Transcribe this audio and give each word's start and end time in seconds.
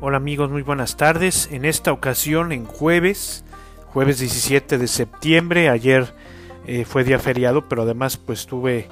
Hola 0.00 0.18
amigos, 0.18 0.48
muy 0.48 0.62
buenas 0.62 0.96
tardes. 0.96 1.48
En 1.50 1.64
esta 1.64 1.90
ocasión, 1.90 2.52
en 2.52 2.66
jueves, 2.66 3.44
jueves 3.86 4.20
17 4.20 4.78
de 4.78 4.86
septiembre, 4.86 5.68
ayer 5.68 6.14
eh, 6.68 6.84
fue 6.84 7.02
día 7.02 7.18
feriado, 7.18 7.68
pero 7.68 7.82
además 7.82 8.16
pues 8.16 8.38
estuve, 8.38 8.86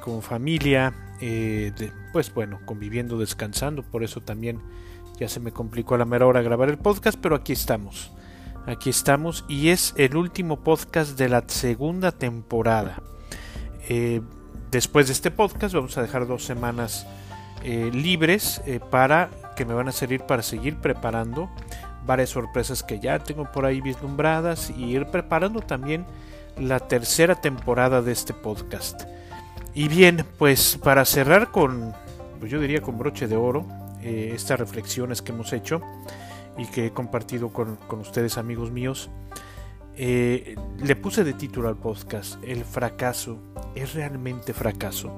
con 0.00 0.20
familia, 0.20 0.92
eh, 1.22 1.72
pues 2.12 2.34
bueno, 2.34 2.60
conviviendo, 2.66 3.16
descansando, 3.16 3.82
por 3.82 4.04
eso 4.04 4.20
también 4.20 4.60
ya 5.18 5.30
se 5.30 5.40
me 5.40 5.50
complicó 5.50 5.94
a 5.94 5.98
la 5.98 6.04
mera 6.04 6.26
hora 6.26 6.42
grabar 6.42 6.68
el 6.68 6.76
podcast, 6.76 7.18
pero 7.18 7.34
aquí 7.34 7.54
estamos. 7.54 8.12
Aquí 8.66 8.90
estamos 8.90 9.46
y 9.48 9.70
es 9.70 9.94
el 9.96 10.14
último 10.14 10.60
podcast 10.60 11.18
de 11.18 11.30
la 11.30 11.42
segunda 11.46 12.12
temporada. 12.12 13.02
Eh, 13.88 14.20
después 14.70 15.06
de 15.06 15.14
este 15.14 15.30
podcast 15.30 15.74
vamos 15.74 15.96
a 15.96 16.02
dejar 16.02 16.26
dos 16.26 16.44
semanas 16.44 17.06
libres 17.64 18.62
para 18.88 19.30
que 19.58 19.64
me 19.64 19.74
van 19.74 19.88
a 19.88 19.92
servir 19.92 20.20
para 20.20 20.44
seguir 20.44 20.76
preparando 20.76 21.50
varias 22.06 22.30
sorpresas 22.30 22.84
que 22.84 23.00
ya 23.00 23.18
tengo 23.18 23.50
por 23.50 23.66
ahí 23.66 23.80
vislumbradas 23.80 24.70
y 24.70 24.84
ir 24.84 25.06
preparando 25.06 25.60
también 25.62 26.06
la 26.56 26.78
tercera 26.78 27.34
temporada 27.40 28.00
de 28.00 28.12
este 28.12 28.32
podcast. 28.32 29.02
Y 29.74 29.88
bien, 29.88 30.24
pues 30.38 30.78
para 30.80 31.04
cerrar 31.04 31.50
con, 31.50 31.92
pues 32.38 32.52
yo 32.52 32.60
diría 32.60 32.80
con 32.82 32.98
broche 32.98 33.26
de 33.26 33.34
oro, 33.34 33.66
eh, 34.00 34.30
estas 34.32 34.60
reflexiones 34.60 35.22
que 35.22 35.32
hemos 35.32 35.52
hecho 35.52 35.82
y 36.56 36.66
que 36.66 36.86
he 36.86 36.90
compartido 36.92 37.48
con, 37.48 37.78
ustedes 37.98 38.38
amigos 38.38 38.70
míos, 38.70 39.10
eh, 39.96 40.54
le 40.80 40.94
puse 40.94 41.24
de 41.24 41.32
título 41.32 41.68
al 41.68 41.76
podcast, 41.76 42.40
El 42.44 42.64
fracaso 42.64 43.40
es 43.74 43.94
realmente 43.94 44.52
fracaso. 44.52 45.12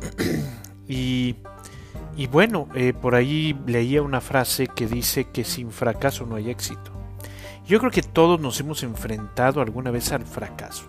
y 0.88 1.36
y 2.16 2.28
bueno, 2.28 2.68
eh, 2.74 2.94
por 2.94 3.14
ahí 3.14 3.54
leía 3.66 4.00
una 4.00 4.22
frase 4.22 4.68
que 4.68 4.86
dice 4.86 5.26
que 5.26 5.44
sin 5.44 5.70
fracaso 5.70 6.24
no 6.24 6.36
hay 6.36 6.48
éxito. 6.48 6.90
Yo 7.66 7.78
creo 7.78 7.90
que 7.90 8.02
todos 8.02 8.40
nos 8.40 8.58
hemos 8.58 8.82
enfrentado 8.82 9.60
alguna 9.60 9.90
vez 9.90 10.12
al 10.12 10.24
fracaso. 10.24 10.84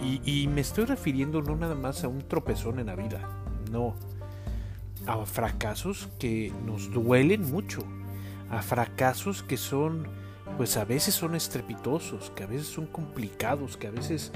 Y, 0.00 0.46
me 0.46 0.60
estoy 0.60 0.84
refiriendo 0.84 1.42
no 1.42 1.56
nada 1.56 1.74
más 1.74 2.04
a 2.04 2.08
un 2.08 2.20
tropezón 2.20 2.78
en 2.78 2.86
la 2.86 2.94
vida, 2.94 3.28
no. 3.72 3.96
A 5.06 5.24
fracasos 5.26 6.08
que 6.20 6.52
nos 6.64 6.92
duelen 6.92 7.50
mucho. 7.50 7.82
A 8.50 8.62
fracasos 8.62 9.42
que 9.42 9.56
son, 9.56 10.06
pues 10.56 10.76
a 10.76 10.84
veces 10.84 11.14
son 11.14 11.34
estrepitosos, 11.34 12.30
que 12.30 12.44
a 12.44 12.46
veces 12.46 12.68
son 12.68 12.86
complicados, 12.86 13.76
que 13.76 13.88
a 13.88 13.90
veces 13.90 14.32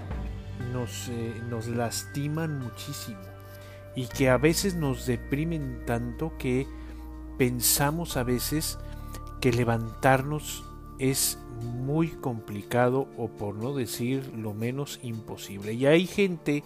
nos, 0.72 1.08
eh, 1.10 1.40
nos 1.48 1.68
lastiman 1.68 2.58
muchísimo 2.58 3.31
y 3.94 4.06
que 4.06 4.30
a 4.30 4.38
veces 4.38 4.74
nos 4.74 5.06
deprimen 5.06 5.82
tanto 5.86 6.32
que 6.38 6.66
pensamos 7.38 8.16
a 8.16 8.22
veces 8.22 8.78
que 9.40 9.52
levantarnos 9.52 10.64
es 10.98 11.38
muy 11.60 12.08
complicado 12.08 13.08
o 13.16 13.28
por 13.28 13.54
no 13.56 13.74
decir 13.74 14.32
lo 14.36 14.54
menos 14.54 15.00
imposible. 15.02 15.72
Y 15.74 15.86
hay 15.86 16.06
gente 16.06 16.62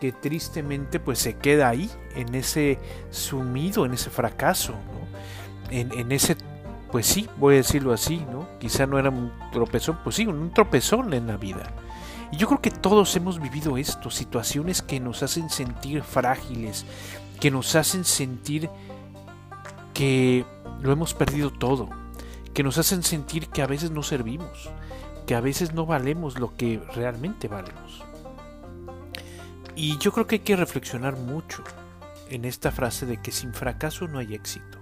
que 0.00 0.12
tristemente 0.12 1.00
pues 1.00 1.18
se 1.18 1.36
queda 1.36 1.68
ahí, 1.68 1.90
en 2.14 2.34
ese 2.34 2.78
sumido, 3.10 3.86
en 3.86 3.94
ese 3.94 4.10
fracaso, 4.10 4.74
en, 5.70 5.92
en, 5.92 6.12
ese, 6.12 6.36
pues 6.92 7.06
sí, 7.06 7.28
voy 7.38 7.54
a 7.54 7.56
decirlo 7.58 7.92
así, 7.92 8.18
¿no? 8.30 8.46
Quizá 8.58 8.86
no 8.86 8.98
era 8.98 9.10
un 9.10 9.32
tropezón, 9.52 9.98
pues 10.04 10.16
sí, 10.16 10.26
un 10.26 10.52
tropezón 10.52 11.14
en 11.14 11.26
la 11.26 11.36
vida. 11.36 11.72
Y 12.32 12.36
yo 12.36 12.46
creo 12.48 12.60
que 12.60 12.70
todos 12.70 13.14
hemos 13.16 13.40
vivido 13.40 13.76
esto, 13.76 14.10
situaciones 14.10 14.82
que 14.82 15.00
nos 15.00 15.22
hacen 15.22 15.50
sentir 15.50 16.02
frágiles, 16.02 16.84
que 17.40 17.50
nos 17.50 17.74
hacen 17.74 18.04
sentir 18.04 18.68
que 19.94 20.44
lo 20.80 20.92
hemos 20.92 21.14
perdido 21.14 21.52
todo, 21.52 21.88
que 22.52 22.62
nos 22.62 22.78
hacen 22.78 23.02
sentir 23.02 23.48
que 23.48 23.62
a 23.62 23.66
veces 23.66 23.90
no 23.90 24.02
servimos, 24.02 24.70
que 25.26 25.34
a 25.34 25.40
veces 25.40 25.72
no 25.72 25.86
valemos 25.86 26.38
lo 26.38 26.56
que 26.56 26.80
realmente 26.94 27.48
valemos. 27.48 28.02
Y 29.74 29.98
yo 29.98 30.12
creo 30.12 30.26
que 30.26 30.36
hay 30.36 30.40
que 30.40 30.56
reflexionar 30.56 31.16
mucho 31.16 31.62
en 32.30 32.44
esta 32.44 32.72
frase 32.72 33.06
de 33.06 33.20
que 33.20 33.30
sin 33.30 33.52
fracaso 33.52 34.08
no 34.08 34.18
hay 34.18 34.34
éxito. 34.34 34.78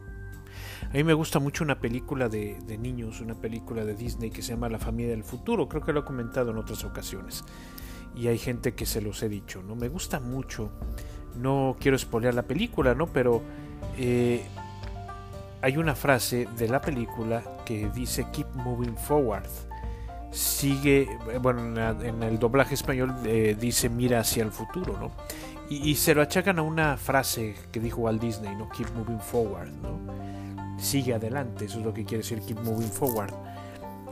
A 0.91 0.97
mí 0.97 1.03
me 1.03 1.15
gusta 1.15 1.39
mucho 1.39 1.65
una 1.65 1.81
película 1.81 2.29
de, 2.29 2.79
niños, 2.79 3.21
una 3.21 3.35
película 3.35 3.85
de 3.85 3.95
Disney 3.95 4.31
que 4.31 4.43
se 4.43 4.53
llama 4.53 4.69
La 4.69 4.79
familia 4.79 5.11
del 5.11 5.25
futuro. 5.25 5.69
Creo 5.69 5.83
que 5.83 5.93
lo 5.93 6.01
he 6.01 6.05
comentado 6.05 6.51
en 6.51 6.59
otras 6.59 6.85
ocasiones. 6.85 7.45
Y 8.15 8.29
hay 8.29 8.39
gente 8.39 8.75
que 8.75 8.87
se 8.87 9.01
los 9.01 9.23
he 9.23 9.29
dicho, 9.29 9.63
¿no? 9.63 9.75
Me 9.75 9.89
gusta 9.89 10.21
mucho. 10.21 10.71
No 11.37 11.77
quiero 11.81 11.97
espolear 11.97 12.35
la 12.35 12.45
película, 12.45 12.95
¿no? 12.95 13.09
Pero 13.09 13.43
eh, 13.99 14.45
hay 15.63 15.79
una 15.79 15.95
frase 15.95 16.47
de 16.59 16.69
la 16.69 16.81
película 16.81 17.43
que 17.65 17.89
dice 17.89 18.27
Keep 18.33 18.55
moving 18.55 18.97
forward. 18.97 19.49
Sigue, 20.31 21.09
bueno, 21.41 21.81
en, 22.03 22.23
el 22.23 22.39
doblaje 22.39 22.75
español 22.75 23.15
eh, 23.25 23.57
dice 23.59 23.89
mira 23.89 24.21
hacia 24.21 24.43
el 24.43 24.51
futuro, 24.51 24.99
¿no? 24.99 25.11
Y, 25.71 25.91
y, 25.91 25.95
se 25.95 26.15
lo 26.15 26.21
achacan 26.21 26.59
a 26.59 26.63
una 26.63 26.99
frase 26.99 27.55
que 27.73 27.81
dijo 27.81 28.03
Walt 28.03 28.21
Disney, 28.21 28.55
¿no? 28.55 28.69
Keep 28.69 28.95
moving 28.95 29.21
forward, 29.21 29.71
¿no? 29.71 29.99
Sigue 30.79 31.15
adelante, 31.15 31.67
eso 31.67 31.79
es 31.79 31.85
lo 31.85 31.95
que 31.95 32.05
quiere 32.05 32.23
decir 32.23 32.41
keep 32.41 32.61
moving 32.61 32.91
forward. 32.91 33.33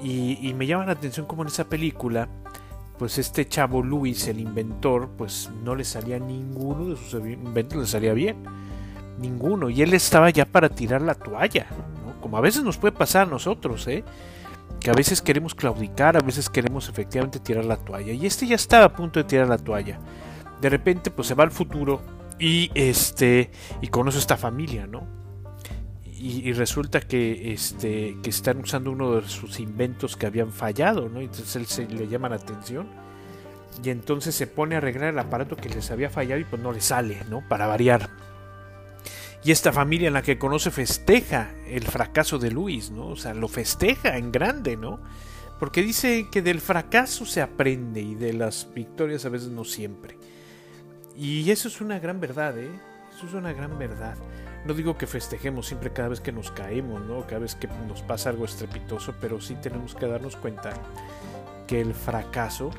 Y, 0.02 0.52
me 0.54 0.66
llama 0.66 0.86
la 0.86 0.92
atención 0.92 1.26
como 1.26 1.42
en 1.42 1.48
esa 1.48 1.64
película, 1.64 2.28
pues 2.98 3.18
este 3.18 3.46
chavo 3.46 3.82
Luis, 3.82 4.26
el 4.26 4.40
inventor, 4.40 5.10
pues 5.16 5.48
no 5.62 5.76
le 5.76 5.84
salía 5.84 6.18
ninguno 6.18 6.86
de 6.86 6.96
sus 6.96 7.14
inventos, 7.14 7.78
le 7.78 7.86
salía 7.86 8.12
bien. 8.12 8.42
Ninguno. 9.20 9.70
Y 9.70 9.80
él 9.82 9.94
estaba 9.94 10.30
ya 10.30 10.44
para 10.44 10.68
tirar 10.68 11.02
la 11.02 11.14
toalla. 11.14 11.66
Como 12.20 12.36
a 12.36 12.40
veces 12.40 12.64
nos 12.64 12.78
puede 12.78 12.92
pasar 12.92 13.28
a 13.28 13.30
nosotros, 13.30 13.86
¿eh? 13.86 14.02
que 14.80 14.90
a 14.90 14.94
veces 14.94 15.22
queremos 15.22 15.54
claudicar, 15.54 16.16
a 16.16 16.20
veces 16.20 16.50
queremos 16.50 16.88
efectivamente 16.88 17.38
tirar 17.38 17.64
la 17.64 17.76
toalla. 17.76 18.12
Y 18.12 18.26
este 18.26 18.46
ya 18.48 18.56
estaba 18.56 18.86
a 18.86 18.92
punto 18.92 19.20
de 19.20 19.24
tirar 19.24 19.46
la 19.46 19.58
toalla. 19.58 20.00
De 20.60 20.68
repente, 20.68 21.12
pues 21.12 21.28
se 21.28 21.34
va 21.34 21.44
al 21.44 21.52
futuro 21.52 22.02
y 22.38 22.70
este 22.74 23.52
y 23.80 23.88
conoce 23.88 24.18
esta 24.18 24.36
familia, 24.36 24.86
¿no? 24.88 25.21
Y, 26.24 26.52
resulta 26.52 27.00
que, 27.00 27.52
este, 27.52 28.16
que 28.22 28.30
están 28.30 28.58
usando 28.58 28.92
uno 28.92 29.16
de 29.16 29.28
sus 29.28 29.58
inventos 29.58 30.16
que 30.16 30.26
habían 30.26 30.52
fallado, 30.52 31.08
¿no? 31.08 31.20
Entonces 31.20 31.56
él 31.56 31.66
se 31.66 31.88
le 31.88 32.06
llama 32.06 32.28
la 32.28 32.36
atención 32.36 32.86
y 33.82 33.90
entonces 33.90 34.32
se 34.32 34.46
pone 34.46 34.76
a 34.76 34.78
arreglar 34.78 35.08
el 35.08 35.18
aparato 35.18 35.56
que 35.56 35.68
les 35.68 35.90
había 35.90 36.10
fallado 36.10 36.40
y 36.40 36.44
pues 36.44 36.62
no 36.62 36.70
le 36.70 36.80
sale, 36.80 37.18
¿no? 37.28 37.42
Para 37.48 37.66
variar. 37.66 38.08
Y 39.42 39.50
esta 39.50 39.72
familia 39.72 40.06
en 40.06 40.14
la 40.14 40.22
que 40.22 40.38
conoce 40.38 40.70
festeja 40.70 41.50
el 41.66 41.82
fracaso 41.82 42.38
de 42.38 42.52
Luis, 42.52 42.92
¿no? 42.92 43.08
O 43.08 43.16
sea, 43.16 43.34
lo 43.34 43.48
festeja 43.48 44.16
en 44.16 44.30
grande, 44.30 44.76
¿no? 44.76 45.00
Porque 45.58 45.82
dice 45.82 46.28
que 46.30 46.40
del 46.40 46.60
fracaso 46.60 47.26
se 47.26 47.42
aprende 47.42 48.00
y 48.00 48.14
de 48.14 48.32
las 48.32 48.72
victorias 48.72 49.24
a 49.24 49.28
veces 49.28 49.48
no 49.48 49.64
siempre. 49.64 50.16
Y 51.16 51.50
eso 51.50 51.66
es 51.66 51.80
una 51.80 51.98
gran 51.98 52.20
verdad, 52.20 52.56
¿eh? 52.58 52.70
Eso 53.16 53.26
es 53.26 53.34
una 53.34 53.52
gran 53.52 53.76
verdad. 53.76 54.16
No 54.64 54.74
digo 54.74 54.96
que 54.96 55.06
festejemos 55.06 55.66
siempre 55.66 55.92
cada 55.92 56.08
vez 56.08 56.20
que 56.20 56.30
nos 56.30 56.50
caemos, 56.52 57.02
¿no? 57.02 57.26
Cada 57.26 57.40
vez 57.40 57.56
que 57.56 57.68
nos 57.88 58.02
pasa 58.02 58.30
algo 58.30 58.44
estrepitoso, 58.44 59.14
pero 59.20 59.40
sí 59.40 59.56
tenemos 59.56 59.94
que 59.94 60.06
darnos 60.06 60.36
cuenta 60.36 60.72
que 61.66 61.80
el 61.80 61.94
fracaso 61.94 62.70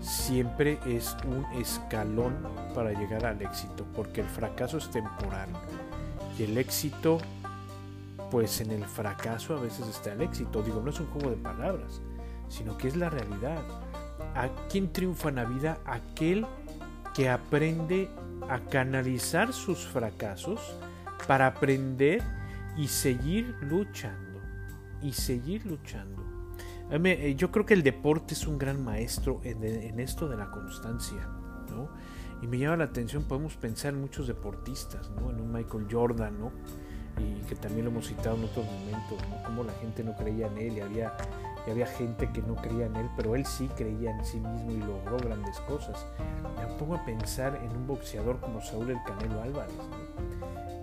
siempre 0.00 0.78
es 0.86 1.16
un 1.24 1.44
escalón 1.60 2.36
para 2.74 2.92
llegar 2.92 3.26
al 3.26 3.42
éxito, 3.42 3.84
porque 3.94 4.20
el 4.20 4.28
fracaso 4.28 4.78
es 4.78 4.88
temporal 4.90 5.48
y 6.38 6.44
el 6.44 6.56
éxito, 6.58 7.18
pues 8.30 8.60
en 8.60 8.70
el 8.70 8.84
fracaso 8.84 9.56
a 9.56 9.60
veces 9.60 9.88
está 9.88 10.12
el 10.12 10.22
éxito. 10.22 10.62
Digo, 10.62 10.80
no 10.80 10.90
es 10.90 11.00
un 11.00 11.06
juego 11.08 11.30
de 11.30 11.36
palabras, 11.36 12.00
sino 12.48 12.78
que 12.78 12.88
es 12.88 12.96
la 12.96 13.10
realidad. 13.10 13.62
¿A 14.34 14.48
quién 14.70 14.92
triunfa 14.92 15.30
en 15.30 15.34
la 15.34 15.44
vida? 15.44 15.78
Aquel 15.84 16.46
que 17.14 17.28
aprende 17.28 18.08
a 18.48 18.60
canalizar 18.60 19.52
sus 19.52 19.86
fracasos 19.86 20.60
para 21.26 21.46
aprender 21.46 22.22
y 22.76 22.88
seguir 22.88 23.54
luchando. 23.62 24.40
Y 25.02 25.12
seguir 25.12 25.64
luchando. 25.66 26.22
Eh, 26.90 27.34
yo 27.36 27.52
creo 27.52 27.64
que 27.64 27.74
el 27.74 27.82
deporte 27.82 28.34
es 28.34 28.46
un 28.46 28.58
gran 28.58 28.82
maestro 28.84 29.40
en, 29.44 30.00
esto 30.00 30.28
de 30.28 30.36
la 30.36 30.50
constancia. 30.50 31.28
¿no? 31.70 31.88
Y 32.42 32.46
me 32.46 32.58
llama 32.58 32.78
la 32.78 32.84
atención, 32.84 33.24
podemos 33.24 33.56
pensar 33.56 33.94
en 33.94 34.00
muchos 34.00 34.26
deportistas, 34.26 35.10
¿no? 35.10 35.30
en 35.30 35.40
un 35.40 35.52
Michael 35.52 35.86
Jordan, 35.90 36.38
¿no? 36.38 36.52
y 37.18 37.40
que 37.42 37.54
también 37.54 37.84
lo 37.84 37.90
hemos 37.90 38.06
citado 38.06 38.36
en 38.36 38.44
otros 38.44 38.64
momentos, 38.64 39.18
¿no? 39.28 39.42
como 39.44 39.62
la 39.62 39.72
gente 39.74 40.02
no 40.02 40.16
creía 40.16 40.46
en 40.46 40.58
él 40.58 40.82
había, 40.82 41.12
y 41.66 41.70
había 41.70 41.86
gente 41.86 42.30
que 42.32 42.42
no 42.42 42.56
creía 42.56 42.86
en 42.86 42.96
él, 42.96 43.10
pero 43.16 43.36
él 43.36 43.44
sí 43.44 43.68
creía 43.76 44.10
en 44.10 44.24
sí 44.24 44.38
mismo 44.38 44.72
y 44.72 44.78
logró 44.78 45.18
grandes 45.18 45.60
cosas. 45.60 46.06
Me 46.56 46.66
pongo 46.78 46.96
a 46.96 47.04
pensar 47.04 47.60
en 47.62 47.70
un 47.76 47.86
boxeador 47.86 48.40
como 48.40 48.60
Saúl 48.60 48.90
El 48.90 49.02
Canelo 49.04 49.42
Álvarez. 49.42 49.76
¿no? 49.76 50.09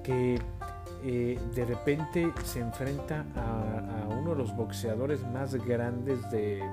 Que 0.07 0.39
eh, 1.03 1.37
de 1.53 1.65
repente 1.65 2.31
se 2.45 2.61
enfrenta 2.61 3.25
a, 3.35 4.07
uno 4.07 4.31
de 4.31 4.37
los 4.37 4.55
boxeadores 4.55 5.21
más 5.27 5.53
grandes 5.53 6.31
de, 6.31 6.63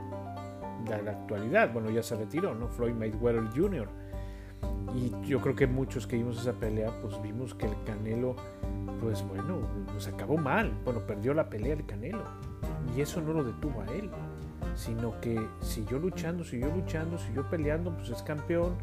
la 0.89 1.11
actualidad. 1.11 1.73
Bueno, 1.73 1.91
ya 1.91 2.03
se 2.03 2.15
retiró, 2.15 2.55
¿no? 2.55 2.69
Floyd 2.69 2.95
Mayweather 2.95 3.49
Jr. 3.55 3.89
Y 4.95 5.11
yo 5.27 5.41
creo 5.41 5.57
que 5.57 5.67
muchos 5.67 6.07
que 6.07 6.17
vimos 6.17 6.41
esa 6.41 6.53
pelea, 6.53 6.93
pues 7.03 7.21
vimos 7.23 7.55
que 7.55 7.67
el 7.67 7.75
Canelo, 7.85 8.37
pues 9.01 9.27
bueno, 9.27 9.59
pues 9.89 10.07
acabó 10.07 10.37
mal. 10.37 10.73
Bueno, 10.85 11.01
perdió 11.01 11.35
la 11.35 11.51
pelea 11.51 11.73
el 11.73 11.85
Canelo. 11.85 12.23
Y 12.97 13.01
eso 13.01 13.21
no 13.21 13.33
lo 13.33 13.43
detuvo 13.43 13.81
a 13.81 13.87
él, 13.87 14.11
sino 14.77 15.21
que 15.21 15.45
siguió 15.61 15.99
luchando, 15.99 16.45
siguió 16.45 16.69
luchando, 16.69 17.19
siguió 17.19 17.51
peleando, 17.51 17.91
pues 17.97 18.11
es 18.11 18.23
campeón. 18.23 18.77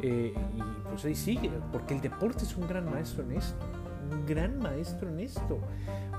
Eh, 0.00 0.32
y 0.56 0.62
pues 0.88 1.04
ahí 1.04 1.14
sigue, 1.14 1.50
porque 1.72 1.94
el 1.94 2.00
deporte 2.00 2.44
es 2.44 2.56
un 2.56 2.68
gran 2.68 2.88
maestro 2.88 3.24
en 3.24 3.32
esto, 3.32 3.56
un 4.10 4.26
gran 4.26 4.58
maestro 4.58 5.08
en 5.08 5.20
esto, 5.20 5.58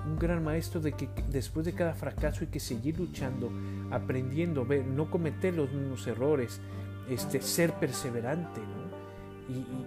un 0.06 0.18
gran 0.18 0.44
maestro 0.44 0.80
de 0.82 0.94
que 0.94 1.10
después 1.30 1.66
de 1.66 1.74
cada 1.74 1.94
fracaso 1.94 2.42
hay 2.42 2.48
que 2.48 2.60
seguir 2.60 3.00
luchando, 3.00 3.52
aprendiendo, 3.92 4.66
ver, 4.66 4.86
no 4.86 5.10
cometer 5.10 5.54
los 5.54 5.72
mismos 5.72 6.06
errores, 6.08 6.62
este, 7.10 7.42
ser 7.42 7.74
perseverante, 7.74 8.62
¿no? 8.62 8.90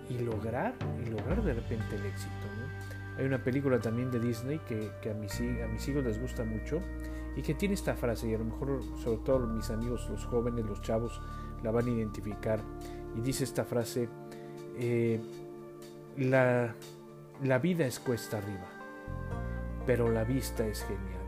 y, 0.09 0.19
lograr, 0.19 0.75
y 1.05 1.11
lograr 1.11 1.43
de 1.43 1.55
repente 1.55 1.97
el 1.97 2.07
éxito. 2.07 2.33
Hay 3.19 3.27
una 3.27 3.43
película 3.43 3.79
también 3.79 4.11
de 4.11 4.19
Disney 4.19 4.59
que, 4.67 4.91
a, 5.11 5.15
mis, 5.15 5.39
a 5.41 5.69
mis 5.69 5.87
hijos 5.89 6.05
les 6.05 6.21
gusta 6.21 6.45
mucho 6.45 6.81
y 7.37 7.43
que 7.43 7.55
tiene 7.55 7.75
esta 7.75 7.95
frase, 7.95 8.29
y 8.29 8.35
a 8.35 8.39
lo 8.39 8.45
mejor 8.45 8.81
sobre 9.03 9.19
todo 9.19 9.47
mis 9.47 9.71
amigos, 9.71 10.09
los 10.11 10.25
jóvenes, 10.25 10.65
los 10.65 10.81
chavos, 10.83 11.21
la 11.63 11.71
van 11.71 11.87
a 11.87 11.91
identificar. 11.91 12.61
Y 13.17 13.21
dice 13.21 13.45
esta 13.45 13.65
frase, 13.65 14.09
eh, 14.77 15.21
la, 16.17 16.75
la, 17.43 17.59
vida 17.59 17.87
es 17.87 18.01
cuesta 18.01 18.39
arriba, 18.39 18.67
pero 19.87 20.11
la 20.11 20.25
vista 20.25 20.67
es 20.67 20.83
genial. 20.83 21.21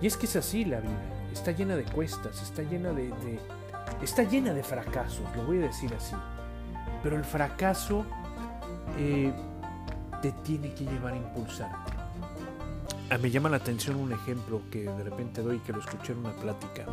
Y 0.00 0.06
es 0.06 0.16
que 0.16 0.26
es 0.26 0.36
así 0.36 0.64
la 0.64 0.80
vida, 0.80 1.02
está 1.32 1.52
llena 1.52 1.76
de 1.76 1.84
cuestas, 1.84 2.42
está 2.42 2.62
llena 2.62 2.92
de, 2.92 3.12
está 4.02 4.22
llena 4.22 4.52
de 4.52 4.62
fracasos, 4.62 5.24
lo 5.36 5.46
voy 5.46 5.58
a 5.58 5.62
decir 5.62 5.92
así. 5.94 6.14
Pero 7.02 7.16
el 7.16 7.24
fracaso 7.24 8.04
eh, 8.98 9.32
te 10.22 10.32
tiene 10.32 10.74
que 10.74 10.84
llevar 10.84 11.14
a 11.14 11.16
impulsarte. 11.16 11.92
Ah, 13.10 13.18
me 13.18 13.30
llama 13.30 13.48
la 13.48 13.56
atención 13.56 13.96
un 13.96 14.12
ejemplo 14.12 14.62
que 14.70 14.82
de 14.82 15.04
repente 15.04 15.40
doy, 15.40 15.60
que 15.60 15.72
lo 15.72 15.80
escuché 15.80 16.12
en 16.12 16.18
una 16.18 16.32
plática. 16.32 16.84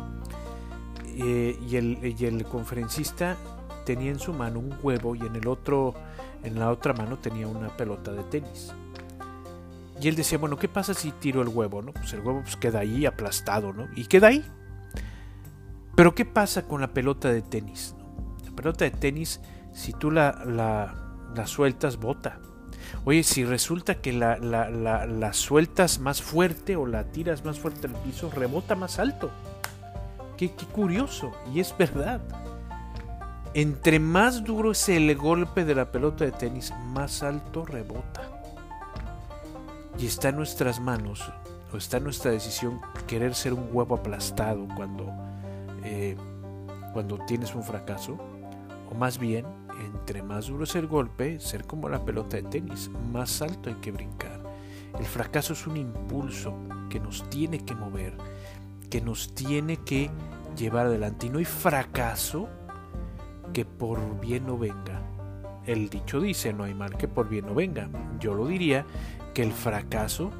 Eh, 1.18 1.58
y, 1.68 1.76
el, 1.76 2.14
y 2.18 2.24
el 2.24 2.44
conferencista 2.44 3.36
tenía 3.86 4.10
en 4.10 4.18
su 4.18 4.34
mano 4.34 4.58
un 4.58 4.76
huevo 4.82 5.14
y 5.14 5.20
en 5.20 5.36
el 5.36 5.46
otro, 5.46 5.94
en 6.42 6.58
la 6.58 6.70
otra 6.70 6.92
mano 6.92 7.18
tenía 7.18 7.46
una 7.46 7.74
pelota 7.74 8.12
de 8.12 8.24
tenis. 8.24 8.74
Y 9.98 10.08
él 10.08 10.16
decía, 10.16 10.36
bueno, 10.36 10.58
¿qué 10.58 10.68
pasa 10.68 10.92
si 10.92 11.12
tiro 11.12 11.40
el 11.40 11.48
huevo? 11.48 11.80
¿no? 11.80 11.92
Pues 11.92 12.12
el 12.12 12.20
huevo 12.20 12.42
pues, 12.42 12.56
queda 12.56 12.80
ahí 12.80 13.06
aplastado, 13.06 13.72
¿no? 13.72 13.88
Y 13.96 14.04
queda 14.04 14.26
ahí. 14.26 14.44
Pero 15.94 16.14
¿qué 16.14 16.26
pasa 16.26 16.66
con 16.66 16.82
la 16.82 16.92
pelota 16.92 17.32
de 17.32 17.40
tenis? 17.40 17.94
La 18.44 18.50
pelota 18.50 18.84
de 18.84 18.90
tenis 18.90 19.40
si 19.72 19.92
tú 19.92 20.10
la, 20.10 20.42
la, 20.44 21.46
sueltas, 21.46 21.98
bota. 21.98 22.40
Oye, 23.04 23.22
si 23.22 23.44
resulta 23.44 24.00
que 24.00 24.12
la, 24.12 24.36
la, 24.38 25.32
sueltas 25.32 25.98
más 25.98 26.20
fuerte 26.20 26.76
o 26.76 26.86
la 26.86 27.04
tiras 27.04 27.44
más 27.44 27.58
fuerte 27.58 27.86
al 27.86 27.94
piso, 27.94 28.30
rebota 28.30 28.74
más 28.74 28.98
alto. 28.98 29.30
Qué, 30.36 30.52
qué, 30.54 30.66
curioso, 30.66 31.32
y 31.54 31.60
es 31.60 31.74
verdad. 31.78 32.20
Entre 33.56 33.98
más 33.98 34.44
duro 34.44 34.72
es 34.72 34.86
el 34.90 35.16
golpe 35.16 35.64
de 35.64 35.74
la 35.74 35.90
pelota 35.90 36.26
de 36.26 36.32
tenis, 36.32 36.74
más 36.92 37.22
alto 37.22 37.64
rebota. 37.64 38.20
Y 39.98 40.04
está 40.04 40.28
en 40.28 40.36
nuestras 40.36 40.78
manos, 40.78 41.32
o 41.72 41.78
está 41.78 41.96
en 41.96 42.04
nuestra 42.04 42.32
decisión, 42.32 42.82
querer 43.06 43.34
ser 43.34 43.54
un 43.54 43.70
huevo 43.72 43.94
aplastado 43.94 44.68
cuando, 44.76 45.10
eh, 45.84 46.18
cuando 46.92 47.16
tienes 47.26 47.54
un 47.54 47.62
fracaso, 47.62 48.18
o 48.90 48.94
más 48.94 49.16
bien 49.16 49.46
entre 49.86 50.22
más 50.22 50.48
duro 50.48 50.64
es 50.64 50.74
el 50.74 50.86
golpe, 50.86 51.40
ser 51.40 51.64
como 51.64 51.88
la 51.88 52.04
pelota 52.04 52.36
de 52.36 52.42
tenis, 52.42 52.90
más 53.10 53.40
alto 53.40 53.70
hay 53.70 53.76
que 53.76 53.90
brincar. 53.90 54.38
El 54.98 55.06
fracaso 55.06 55.54
es 55.54 55.66
un 55.66 55.78
impulso 55.78 56.54
que 56.90 57.00
nos 57.00 57.26
tiene 57.30 57.64
que 57.64 57.74
mover, 57.74 58.18
que 58.90 59.00
nos 59.00 59.34
tiene 59.34 59.78
que 59.78 60.10
llevar 60.58 60.88
adelante. 60.88 61.28
Y 61.28 61.30
no 61.30 61.38
hay 61.38 61.46
fracaso 61.46 62.50
que 63.52 63.64
por 63.64 64.20
bien 64.20 64.46
no 64.46 64.58
venga. 64.58 65.02
El 65.66 65.88
dicho 65.88 66.20
dice, 66.20 66.52
no 66.52 66.64
hay 66.64 66.74
mal 66.74 66.96
que 66.96 67.08
por 67.08 67.28
bien 67.28 67.46
no 67.46 67.54
venga. 67.54 67.88
Yo 68.20 68.34
lo 68.34 68.46
diría 68.46 68.86
que 69.34 69.42
el 69.42 69.52
fracaso 69.52 70.30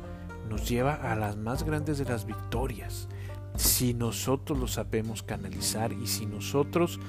nos 0.49 0.69
lleva 0.69 0.94
a 0.94 1.17
las 1.17 1.37
más 1.37 1.64
grandes 1.64 1.99
de 1.99 2.05
las 2.05 2.26
victorias. 2.26 3.08
Si 3.56 3.94
nosotros 3.94 4.58
lo 4.58 4.69
sabemos 4.69 5.23
canalizar 5.23 5.93
y 5.93 6.06
si 6.06 6.26
nosotros 6.26 7.00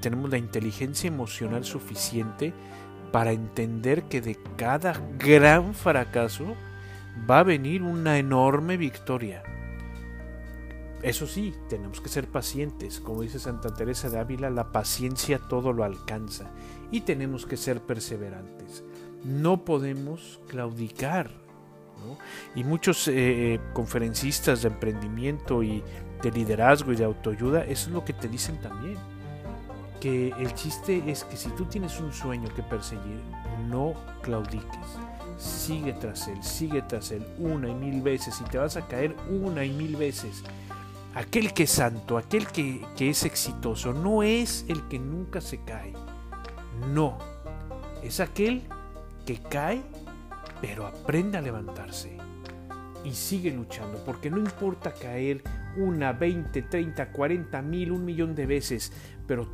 tenemos 0.00 0.30
la 0.30 0.38
inteligencia 0.38 1.08
emocional 1.08 1.64
suficiente 1.64 2.52
para 3.12 3.32
entender 3.32 4.02
que 4.04 4.20
de 4.20 4.36
cada 4.56 5.00
gran 5.18 5.72
fracaso 5.72 6.54
va 7.30 7.38
a 7.38 7.44
venir 7.44 7.82
una 7.82 8.18
enorme 8.18 8.76
victoria. 8.76 9.42
Eso 11.06 11.28
sí, 11.28 11.54
tenemos 11.68 12.00
que 12.00 12.08
ser 12.08 12.26
pacientes. 12.26 12.98
Como 12.98 13.22
dice 13.22 13.38
Santa 13.38 13.72
Teresa 13.72 14.10
de 14.10 14.18
Ávila, 14.18 14.50
la 14.50 14.72
paciencia 14.72 15.38
todo 15.38 15.72
lo 15.72 15.84
alcanza. 15.84 16.50
Y 16.90 17.02
tenemos 17.02 17.46
que 17.46 17.56
ser 17.56 17.80
perseverantes. 17.80 18.82
No 19.22 19.64
podemos 19.64 20.40
claudicar. 20.48 21.30
Y 22.56 22.64
muchos 22.64 23.06
eh, 23.06 23.14
eh, 23.54 23.60
conferencistas 23.72 24.62
de 24.62 24.68
emprendimiento 24.68 25.62
y 25.62 25.84
de 26.22 26.30
liderazgo 26.32 26.92
y 26.92 26.96
de 26.96 27.04
autoayuda, 27.04 27.64
eso 27.64 27.88
es 27.88 27.94
lo 27.94 28.04
que 28.04 28.12
te 28.12 28.28
dicen 28.28 28.60
también 28.60 28.98
que 30.00 30.28
el 30.38 30.54
chiste 30.54 31.02
es 31.06 31.24
que 31.24 31.36
si 31.36 31.48
tú 31.50 31.64
tienes 31.64 31.98
un 32.00 32.12
sueño 32.12 32.48
que 32.54 32.62
perseguir, 32.62 33.20
no 33.68 33.94
claudiques. 34.22 34.98
Sigue 35.38 35.92
tras 35.94 36.28
él, 36.28 36.42
sigue 36.42 36.82
tras 36.82 37.10
él 37.12 37.26
una 37.38 37.68
y 37.68 37.74
mil 37.74 38.02
veces 38.02 38.40
y 38.40 38.44
te 38.44 38.58
vas 38.58 38.76
a 38.76 38.86
caer 38.86 39.14
una 39.28 39.64
y 39.64 39.70
mil 39.70 39.96
veces. 39.96 40.42
Aquel 41.16 41.54
que 41.54 41.62
es 41.62 41.70
santo, 41.70 42.18
aquel 42.18 42.46
que, 42.46 42.84
es 42.98 43.24
exitoso, 43.24 43.94
no 43.94 44.22
es 44.22 44.66
el 44.68 44.86
que 44.86 44.98
nunca 44.98 45.40
se 45.40 45.64
cae. 45.64 45.94
No, 46.92 47.16
es 48.02 48.20
aquel 48.20 48.64
que 49.24 49.38
cae, 49.40 49.82
pero 50.60 50.86
aprende 50.86 51.38
a 51.38 51.40
levantarse 51.40 52.18
y 53.02 53.12
sigue 53.14 53.50
luchando, 53.50 54.04
porque 54.04 54.30
no 54.30 54.36
importa 54.36 54.92
caer 54.92 55.42
una, 55.78 56.12
veinte, 56.12 56.60
treinta, 56.60 57.10
cuarenta 57.10 57.62
mil, 57.62 57.92
un 57.92 58.04
millón 58.04 58.34
de 58.34 58.44
veces, 58.44 58.92
pero 59.26 59.48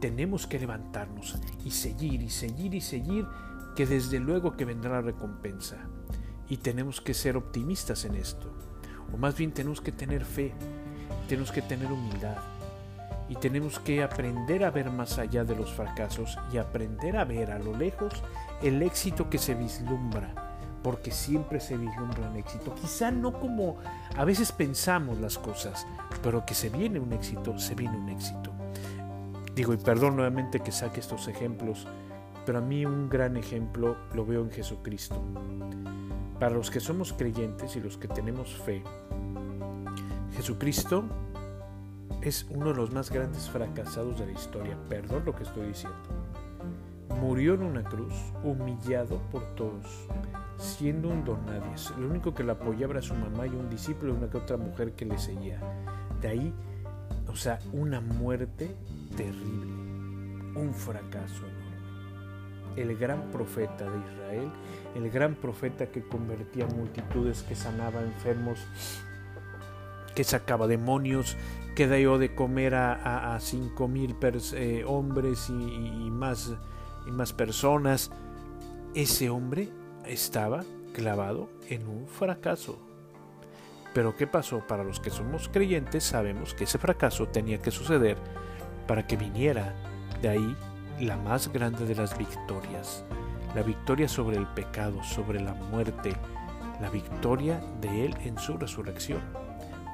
tenemos 0.00 0.48
que 0.48 0.58
levantarnos 0.58 1.38
y 1.64 1.70
seguir 1.70 2.22
y 2.22 2.28
seguir 2.28 2.74
y 2.74 2.80
seguir, 2.80 3.24
que 3.76 3.86
desde 3.86 4.18
luego 4.18 4.56
que 4.56 4.64
vendrá 4.64 4.94
la 4.94 5.02
recompensa. 5.02 5.76
Y 6.48 6.56
tenemos 6.56 7.00
que 7.00 7.14
ser 7.14 7.36
optimistas 7.36 8.04
en 8.04 8.16
esto. 8.16 8.71
O 9.12 9.16
más 9.16 9.36
bien 9.36 9.52
tenemos 9.52 9.80
que 9.80 9.92
tener 9.92 10.24
fe, 10.24 10.52
tenemos 11.28 11.52
que 11.52 11.62
tener 11.62 11.90
humildad. 11.90 12.36
Y 13.28 13.36
tenemos 13.36 13.78
que 13.78 14.02
aprender 14.02 14.64
a 14.64 14.70
ver 14.70 14.90
más 14.90 15.18
allá 15.18 15.44
de 15.44 15.56
los 15.56 15.72
fracasos 15.72 16.38
y 16.52 16.58
aprender 16.58 17.16
a 17.16 17.24
ver 17.24 17.50
a 17.50 17.58
lo 17.58 17.76
lejos 17.76 18.22
el 18.62 18.82
éxito 18.82 19.30
que 19.30 19.38
se 19.38 19.54
vislumbra 19.54 20.52
porque 20.82 21.10
siempre 21.10 21.60
se 21.60 21.76
vislumbra 21.76 22.28
un 22.28 22.36
éxito. 22.36 22.74
Quizá 22.74 23.10
no 23.10 23.32
como 23.32 23.76
a 24.16 24.24
veces 24.24 24.52
pensamos 24.52 25.18
las 25.20 25.38
cosas, 25.38 25.86
pero 26.22 26.44
que 26.44 26.54
se 26.54 26.68
viene 26.68 26.98
un 26.98 27.12
éxito, 27.12 27.58
se 27.58 27.74
viene 27.74 27.96
un 27.96 28.08
éxito. 28.08 28.52
Digo, 29.54 29.72
y 29.72 29.76
perdón 29.76 30.16
nuevamente 30.16 30.60
que 30.60 30.72
saque 30.72 31.00
estos 31.00 31.28
ejemplos, 31.28 31.86
pero 32.44 32.58
a 32.58 32.62
mí 32.62 32.84
un 32.84 33.08
gran 33.08 33.36
ejemplo 33.36 33.96
lo 34.14 34.26
veo 34.26 34.42
en 34.42 34.50
Jesucristo. 34.50 35.22
Para 36.38 36.54
los 36.54 36.70
que 36.70 36.80
somos 36.80 37.12
creyentes 37.12 37.76
y 37.76 37.80
los 37.80 37.96
que 37.96 38.08
tenemos 38.08 38.54
fe, 38.54 38.82
Jesucristo 40.34 41.04
es 42.22 42.46
uno 42.50 42.68
de 42.68 42.74
los 42.74 42.92
más 42.92 43.10
grandes 43.10 43.48
fracasados 43.50 44.18
de 44.18 44.26
la 44.26 44.32
historia. 44.32 44.76
Perdón 44.88 45.22
lo 45.24 45.34
que 45.34 45.42
estoy 45.42 45.68
diciendo. 45.68 45.98
Murió 47.20 47.54
en 47.54 47.62
una 47.62 47.84
cruz, 47.84 48.14
humillado 48.42 49.20
por 49.30 49.42
todos, 49.54 50.08
siendo 50.56 51.08
un 51.08 51.24
don 51.24 51.44
nadie. 51.46 51.74
Lo 51.98 52.08
único 52.08 52.34
que 52.34 52.42
le 52.42 52.52
apoyaba 52.52 52.94
era 52.94 53.02
su 53.02 53.14
mamá 53.14 53.46
y 53.46 53.50
un 53.50 53.68
discípulo 53.68 54.12
y 54.12 54.16
una 54.16 54.30
que 54.30 54.38
otra 54.38 54.56
mujer 54.56 54.92
que 54.92 55.04
le 55.04 55.18
seguía. 55.18 55.60
De 56.20 56.28
ahí, 56.28 56.54
o 57.28 57.36
sea, 57.36 57.58
una 57.72 58.00
muerte 58.00 58.74
terrible, 59.16 59.66
un 60.56 60.72
fracaso. 60.74 61.44
El 62.76 62.96
gran 62.96 63.30
profeta 63.30 63.84
de 63.90 63.98
Israel, 63.98 64.52
el 64.94 65.10
gran 65.10 65.34
profeta 65.34 65.86
que 65.86 66.02
convertía 66.02 66.66
multitudes, 66.66 67.42
que 67.42 67.54
sanaba 67.54 68.00
enfermos, 68.00 68.58
que 70.14 70.24
sacaba 70.24 70.66
demonios, 70.66 71.36
que 71.74 71.88
dio 71.88 72.18
de 72.18 72.34
comer 72.34 72.74
a, 72.74 73.38
cinco 73.40 73.88
mil 73.88 74.16
eh, 74.54 74.84
hombres 74.86 75.48
y 75.50 76.10
más 76.10 77.32
personas. 77.36 78.10
Ese 78.94 79.30
hombre 79.30 79.70
estaba 80.06 80.64
clavado 80.92 81.48
en 81.68 81.86
un 81.86 82.06
fracaso. 82.06 82.78
Pero 83.94 84.16
¿qué 84.16 84.26
pasó? 84.26 84.66
Para 84.66 84.84
los 84.84 85.00
que 85.00 85.10
somos 85.10 85.48
creyentes 85.48 86.04
sabemos 86.04 86.54
que 86.54 86.64
ese 86.64 86.78
fracaso 86.78 87.28
tenía 87.28 87.58
que 87.58 87.70
suceder 87.70 88.16
para 88.86 89.06
que 89.06 89.16
viniera 89.16 89.74
de 90.22 90.28
ahí 90.30 90.56
la 91.00 91.16
más 91.16 91.52
grande 91.52 91.84
de 91.86 91.94
las 91.94 92.16
victorias, 92.16 93.04
la 93.54 93.62
victoria 93.62 94.08
sobre 94.08 94.36
el 94.36 94.46
pecado, 94.46 95.02
sobre 95.02 95.40
la 95.40 95.54
muerte, 95.54 96.14
la 96.80 96.90
victoria 96.90 97.60
de 97.80 98.06
Él 98.06 98.16
en 98.24 98.38
su 98.38 98.56
resurrección. 98.56 99.20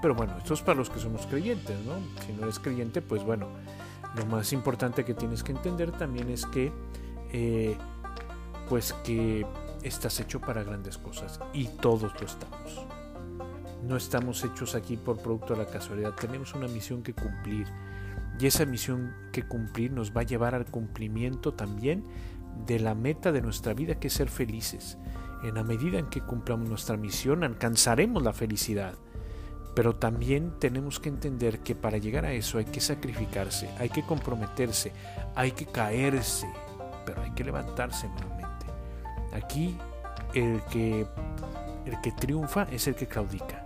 Pero 0.01 0.15
bueno, 0.15 0.37
esto 0.39 0.55
es 0.55 0.63
para 0.63 0.79
los 0.79 0.91
que 0.91 1.01
somos 1.01 1.27
creyentes, 1.27 1.77
¿no? 1.85 1.95
Si 2.25 2.33
no 2.33 2.45
eres 2.45 2.59
creyente, 2.59 3.03
pues 3.03 3.25
bueno, 3.25 3.49
lo 4.17 4.27
más 4.27 4.53
importante 4.53 5.05
que 5.05 5.15
tienes 5.15 5.43
que 5.43 5.53
entender 5.53 5.93
también 5.93 6.31
es 6.31 6.47
que, 6.47 6.73
eh, 7.33 7.77
pues 8.69 8.93
que 9.05 9.47
estás 9.83 10.19
hecho 10.21 10.41
para 10.41 10.63
grandes 10.63 10.99
cosas 10.99 11.41
y 11.53 11.67
todos 11.69 12.13
lo 12.21 12.27
estamos. 12.27 12.87
No 13.83 13.97
estamos 13.97 14.45
hechos 14.45 14.75
aquí 14.75 14.97
por 14.97 15.19
producto 15.19 15.55
de 15.55 15.65
la 15.65 15.71
casualidad, 15.71 16.15
tenemos 16.15 16.55
una 16.55 16.69
misión 16.69 17.03
que 17.03 17.15
cumplir 17.15 17.67
y 18.39 18.47
esa 18.47 18.65
misión 18.65 19.15
que 19.33 19.43
cumplir 19.43 19.93
nos 19.93 20.17
va 20.17 20.21
a 20.21 20.25
llevar 20.25 20.55
al 20.55 20.67
cumplimiento 20.67 21.55
también 21.55 22.05
de 22.67 22.79
la 22.79 22.95
meta 22.95 23.33
de 23.33 23.43
nuestra 23.43 23.75
vida 23.75 23.99
que 23.99 24.09
es 24.09 24.13
ser 24.13 24.29
felices. 24.29 24.99
En 25.43 25.55
la 25.55 25.65
medida 25.65 25.99
en 25.99 26.07
que 26.07 26.21
cumplamos 26.21 26.69
nuestra 26.69 26.97
misión 26.97 27.45
alcanzaremos 27.45 28.23
la 28.23 28.33
felicidad. 28.33 28.95
Pero 29.75 29.97
también 29.97 30.59
tenemos 30.59 30.99
que 30.99 31.09
entender 31.09 31.61
que 31.61 31.75
para 31.75 31.99
llegar 31.99 32.25
a 32.25 32.33
eso 32.33 32.59
hay 32.59 32.65
que 32.65 32.81
sacrificarse, 32.81 33.71
hay 33.79 33.91
que 33.91 34.03
comprometerse, 34.03 34.93
hay 35.37 35.53
que 35.53 35.67
caerse, 35.67 36.49
pero 37.07 37.23
hay 37.23 37.31
que 37.33 37.45
levantarse 37.45 38.09
nuevamente. 38.09 38.67
Aquí 39.33 39.77
el 40.35 40.63
que, 40.71 41.07
el 41.87 42.01
que 42.01 42.13
triunfa 42.13 42.65
es 42.73 42.89
el 42.89 42.97
que 42.97 43.07
claudica. 43.07 43.65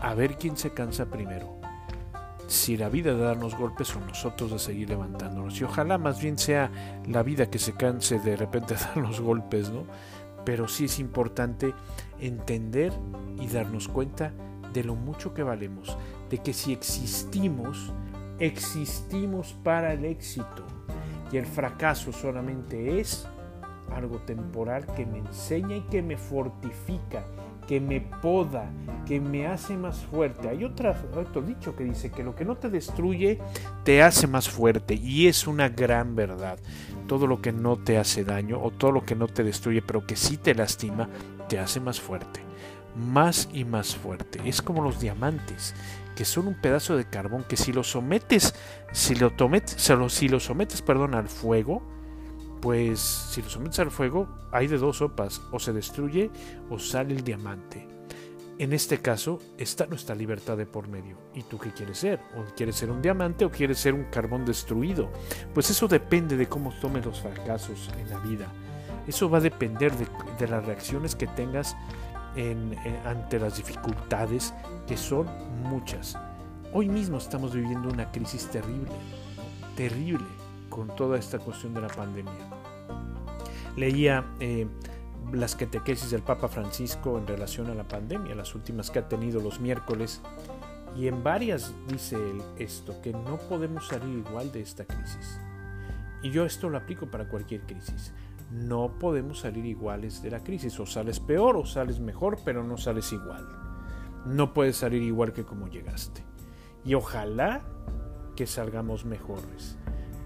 A 0.00 0.14
ver 0.14 0.36
quién 0.36 0.56
se 0.56 0.72
cansa 0.72 1.06
primero. 1.06 1.59
Si 2.50 2.76
la 2.76 2.88
vida 2.88 3.14
de 3.14 3.20
darnos 3.20 3.54
golpes 3.54 3.94
o 3.94 4.00
nosotros 4.00 4.50
de 4.50 4.58
seguir 4.58 4.88
levantándonos. 4.88 5.60
Y 5.60 5.62
ojalá 5.62 5.98
más 5.98 6.20
bien 6.20 6.36
sea 6.36 6.98
la 7.06 7.22
vida 7.22 7.48
que 7.48 7.60
se 7.60 7.74
canse 7.74 8.18
de 8.18 8.34
repente 8.34 8.74
de 8.74 8.80
darnos 8.80 9.20
golpes, 9.20 9.70
¿no? 9.70 9.84
Pero 10.44 10.66
sí 10.66 10.86
es 10.86 10.98
importante 10.98 11.72
entender 12.18 12.92
y 13.40 13.46
darnos 13.46 13.86
cuenta 13.86 14.32
de 14.72 14.82
lo 14.82 14.96
mucho 14.96 15.32
que 15.32 15.44
valemos, 15.44 15.96
de 16.28 16.38
que 16.38 16.52
si 16.52 16.72
existimos, 16.72 17.92
existimos 18.40 19.54
para 19.62 19.92
el 19.92 20.04
éxito. 20.04 20.64
Y 21.30 21.36
el 21.36 21.46
fracaso 21.46 22.12
solamente 22.12 22.98
es 22.98 23.28
algo 23.94 24.18
temporal 24.22 24.86
que 24.96 25.06
me 25.06 25.18
enseña 25.18 25.76
y 25.76 25.82
que 25.82 26.02
me 26.02 26.16
fortifica, 26.16 27.24
que 27.70 27.80
me 27.80 28.00
poda, 28.00 28.68
que 29.06 29.20
me 29.20 29.46
hace 29.46 29.76
más 29.76 30.00
fuerte. 30.00 30.48
Hay 30.48 30.64
otro 30.64 30.92
dicho 31.46 31.76
que 31.76 31.84
dice 31.84 32.10
que 32.10 32.24
lo 32.24 32.34
que 32.34 32.44
no 32.44 32.56
te 32.56 32.68
destruye 32.68 33.38
te 33.84 34.02
hace 34.02 34.26
más 34.26 34.48
fuerte 34.48 34.94
y 34.94 35.28
es 35.28 35.46
una 35.46 35.68
gran 35.68 36.16
verdad. 36.16 36.58
Todo 37.06 37.28
lo 37.28 37.40
que 37.40 37.52
no 37.52 37.76
te 37.76 37.96
hace 37.96 38.24
daño 38.24 38.60
o 38.60 38.72
todo 38.72 38.90
lo 38.90 39.04
que 39.04 39.14
no 39.14 39.28
te 39.28 39.44
destruye 39.44 39.82
pero 39.82 40.04
que 40.04 40.16
sí 40.16 40.36
te 40.36 40.52
lastima 40.52 41.08
te 41.48 41.60
hace 41.60 41.78
más 41.78 42.00
fuerte, 42.00 42.40
más 42.96 43.48
y 43.52 43.64
más 43.64 43.94
fuerte. 43.94 44.40
Es 44.44 44.62
como 44.62 44.82
los 44.82 44.98
diamantes 44.98 45.72
que 46.16 46.24
son 46.24 46.48
un 46.48 46.60
pedazo 46.60 46.96
de 46.96 47.04
carbón 47.04 47.44
que 47.44 47.56
si 47.56 47.72
lo 47.72 47.84
sometes, 47.84 48.52
si 48.90 49.14
lo, 49.14 49.30
si 50.08 50.28
lo 50.28 50.40
sometes, 50.40 50.82
perdón, 50.82 51.14
al 51.14 51.28
fuego, 51.28 51.84
pues 52.60 53.00
si 53.00 53.42
lo 53.42 53.48
sometes 53.48 53.78
al 53.78 53.90
fuego 53.90 54.28
hay 54.52 54.66
de 54.66 54.78
dos 54.78 54.98
sopas, 54.98 55.40
o 55.50 55.58
se 55.58 55.72
destruye 55.72 56.30
o 56.68 56.78
sale 56.78 57.14
el 57.14 57.24
diamante. 57.24 57.88
En 58.58 58.74
este 58.74 59.00
caso 59.00 59.38
está 59.56 59.86
nuestra 59.86 60.14
libertad 60.14 60.58
de 60.58 60.66
por 60.66 60.86
medio. 60.86 61.16
¿Y 61.34 61.44
tú 61.44 61.58
qué 61.58 61.72
quieres 61.72 61.96
ser? 61.96 62.20
¿O 62.36 62.44
quieres 62.54 62.76
ser 62.76 62.90
un 62.90 63.00
diamante 63.00 63.46
o 63.46 63.50
quieres 63.50 63.78
ser 63.78 63.94
un 63.94 64.04
carbón 64.10 64.44
destruido? 64.44 65.10
Pues 65.54 65.70
eso 65.70 65.88
depende 65.88 66.36
de 66.36 66.46
cómo 66.46 66.70
tomes 66.78 67.06
los 67.06 67.20
fracasos 67.20 67.88
en 67.98 68.10
la 68.10 68.18
vida. 68.18 68.52
Eso 69.06 69.30
va 69.30 69.38
a 69.38 69.40
depender 69.40 69.92
de, 69.96 70.46
las 70.46 70.66
reacciones 70.66 71.16
que 71.16 71.26
tengas 71.26 71.74
ante 73.06 73.38
las 73.38 73.56
dificultades, 73.56 74.52
que 74.86 74.98
son 74.98 75.26
muchas. 75.62 76.18
Hoy 76.74 76.90
mismo 76.90 77.16
estamos 77.16 77.54
viviendo 77.54 77.88
una 77.88 78.12
crisis 78.12 78.46
terrible, 78.48 78.92
terrible 79.74 80.39
con 80.70 80.88
toda 80.96 81.18
esta 81.18 81.38
cuestión 81.38 81.74
de 81.74 81.82
la 81.82 81.88
pandemia. 81.88 82.32
Leía 83.76 84.24
eh, 84.40 84.66
las 85.32 85.54
catequesis 85.54 86.10
del 86.10 86.22
Papa 86.22 86.48
Francisco 86.48 87.18
en 87.18 87.26
relación 87.26 87.68
a 87.68 87.74
la 87.74 87.86
pandemia, 87.86 88.34
las 88.34 88.54
últimas 88.54 88.90
que 88.90 89.00
ha 89.00 89.08
tenido 89.08 89.40
los 89.40 89.60
miércoles, 89.60 90.22
y 90.96 91.06
en 91.06 91.22
varias 91.22 91.74
dice 91.88 92.16
él 92.16 92.42
esto, 92.58 93.00
que 93.02 93.12
no 93.12 93.36
podemos 93.36 93.86
salir 93.86 94.18
igual 94.26 94.50
de 94.50 94.62
esta 94.62 94.84
crisis. 94.84 95.38
Y 96.22 96.30
yo 96.30 96.44
esto 96.44 96.68
lo 96.68 96.78
aplico 96.78 97.06
para 97.06 97.28
cualquier 97.28 97.62
crisis. 97.62 98.12
No 98.50 98.98
podemos 98.98 99.40
salir 99.40 99.64
iguales 99.64 100.22
de 100.22 100.30
la 100.30 100.42
crisis. 100.42 100.78
O 100.80 100.86
sales 100.86 101.20
peor 101.20 101.56
o 101.56 101.64
sales 101.64 102.00
mejor, 102.00 102.38
pero 102.44 102.64
no 102.64 102.76
sales 102.76 103.12
igual. 103.12 103.48
No 104.26 104.52
puedes 104.52 104.76
salir 104.76 105.02
igual 105.02 105.32
que 105.32 105.44
como 105.44 105.68
llegaste. 105.68 106.24
Y 106.84 106.94
ojalá 106.94 107.62
que 108.36 108.46
salgamos 108.46 109.04
mejores. 109.04 109.78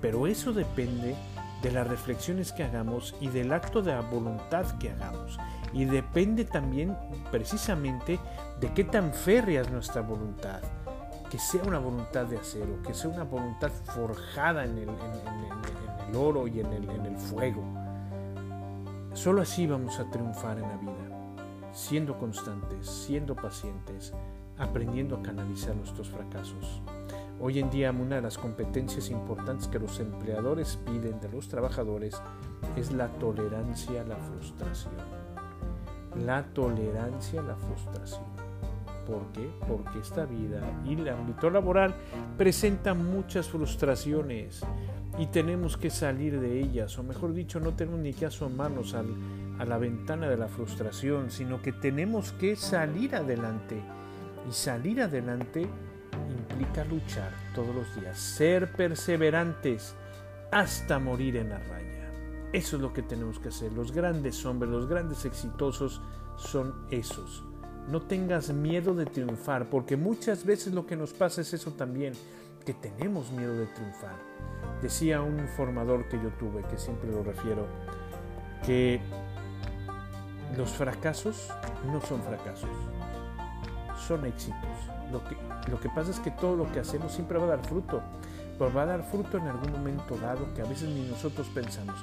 Pero 0.05 0.27
eso 0.27 0.53
depende 0.53 1.17
de 1.63 1.73
las 1.73 1.87
reflexiones 1.87 2.53
que 2.53 2.63
hagamos 2.63 3.15
y 3.23 3.29
del 3.29 3.55
acto 3.55 3.81
de 3.81 3.93
la 3.93 4.03
voluntad 4.03 4.67
que 4.77 4.91
hagamos. 4.91 5.39
Y 5.73 5.87
depende 5.87 6.45
también 6.45 6.95
precisamente 7.31 8.21
de 8.61 8.75
qué 8.75 8.85
tan 8.85 9.15
férrea 9.15 9.63
es 9.63 9.71
nuestra 9.71 10.03
voluntad. 10.03 10.61
Que 11.31 11.39
sea 11.39 11.63
una 11.63 11.79
voluntad 11.79 12.27
de 12.27 12.37
acero, 12.37 12.83
que 12.83 12.93
sea 12.93 13.09
una 13.09 13.25
voluntad 13.25 13.71
forjada 13.71 14.67
en 14.67 14.77
el, 14.77 14.91
oro 16.15 16.49
y 16.49 16.61
en 16.61 16.71
el, 16.71 16.91
en 16.91 17.07
el 17.07 17.17
fuego. 17.17 17.65
Solo 19.15 19.41
así 19.41 19.67
vamos 19.67 19.99
a 20.01 20.11
triunfar 20.11 20.59
en 20.59 20.69
la 20.69 20.77
vida, 20.77 21.41
siendo 21.73 22.19
constantes, 22.19 22.87
siendo 22.87 23.35
pacientes, 23.35 24.13
aprendiendo 24.59 25.17
a 25.17 25.23
canalizar 25.23 25.75
nuestros 25.75 26.11
fracasos. 26.11 26.83
Hoy 27.47 27.59
en 27.59 27.69
día 27.69 27.91
una 27.91 28.17
de 28.17 28.23
las 28.23 28.39
competencias 28.39 29.11
importantes 29.11 29.69
que 29.69 29.79
los 29.79 30.01
empleadores 30.01 30.79
piden 30.87 31.21
de 31.21 31.29
los 31.29 31.47
trabajadores 31.47 32.15
es 32.75 32.91
la 32.91 33.09
tolerancia 33.19 34.01
a 34.01 34.05
la 34.05 34.17
frustración. 34.17 34.95
La 36.25 36.43
tolerancia 36.55 37.41
a 37.41 37.43
la 37.43 37.55
frustración. 37.55 38.25
¿Por 39.07 39.31
qué? 39.35 39.51
Porque 39.69 39.99
esta 39.99 40.25
vida 40.25 40.63
y 40.87 40.95
el 40.95 41.07
ámbito 41.07 41.51
laboral 41.51 41.95
presentan 42.39 43.05
muchas 43.05 43.47
frustraciones 43.47 44.63
y 45.19 45.27
tenemos 45.27 45.77
que 45.77 45.91
salir 45.91 46.41
de 46.41 46.59
ellas, 46.59 46.99
o 46.99 47.03
mejor 47.03 47.35
dicho, 47.35 47.61
no 47.61 47.75
tenemos 47.75 48.01
ni 48.01 48.15
que 48.15 48.25
asomarnos 48.25 48.95
a 48.95 49.65
la 49.67 49.77
ventana 49.77 50.31
de 50.31 50.39
la 50.39 50.49
frustración, 50.49 51.31
sino 51.31 51.61
que 51.61 51.73
tenemos 51.73 52.33
que 52.33 52.57
salir 52.57 53.15
adelante. 53.15 53.83
Y 54.49 54.53
salir 54.53 55.03
adelante 55.03 55.69
implica 56.31 56.85
luchar 56.85 57.31
todos 57.55 57.75
los 57.75 57.95
días, 57.97 58.19
ser 58.19 58.73
perseverantes 58.73 59.95
hasta 60.51 60.99
morir 60.99 61.37
en 61.37 61.51
la 61.51 61.59
raya. 61.59 62.11
Eso 62.53 62.77
es 62.77 62.83
lo 62.83 62.93
que 62.93 63.03
tenemos 63.03 63.41
que 63.41 63.49
hacer. 63.49 63.73
Los 63.73 63.91
grandes 63.91 64.47
hombres, 64.47 64.71
los 64.71 64.87
grandes 64.87 65.25
exitosos 65.25 66.01
son 66.37 66.87
esos. 66.91 67.43
No 67.89 68.03
tengas 68.03 68.51
miedo 68.51 68.95
de 68.95 69.07
triunfar, 69.07 69.69
porque 69.69 69.97
muchas 69.97 70.45
veces 70.45 70.73
lo 70.73 70.87
que 70.87 70.97
nos 70.97 71.13
pasa 71.13 71.41
es 71.41 71.53
eso 71.53 71.73
también, 71.73 72.15
que 72.65 72.73
tenemos 72.73 73.31
miedo 73.33 73.55
de 73.57 73.67
triunfar. 73.67 74.15
Decía 74.81 75.21
un 75.21 75.49
formador 75.57 76.09
que 76.09 76.17
yo 76.17 76.31
tuve, 76.39 76.63
que 76.69 76.79
siempre 76.79 77.11
lo 77.11 77.23
refiero, 77.23 77.67
que 78.65 79.01
los 80.57 80.71
fracasos 80.71 81.49
no 81.91 82.01
son 82.01 82.23
fracasos, 82.23 82.71
son 84.07 84.25
éxitos. 84.27 84.61
Lo 85.13 85.23
que, 85.25 85.37
lo 85.71 85.81
que 85.81 85.89
pasa 85.89 86.11
es 86.11 86.21
que 86.21 86.31
todo 86.31 86.57
lo 86.57 86.71
que 86.73 86.81
hacemos 86.81 87.13
siempre 87.13 87.39
va 87.39 87.45
a 87.45 87.57
dar 87.57 87.65
fruto, 87.65 88.03
pero 88.59 88.73
va 88.73 88.83
a 88.83 88.87
dar 88.87 89.03
fruto 89.03 89.39
en 89.39 89.49
algún 89.49 89.73
momento 89.73 90.17
dado 90.17 90.53
que 90.55 90.63
a 90.63 90.67
veces 90.67 90.89
ni 90.89 91.09
nosotros 91.09 91.49
pensamos, 91.55 91.97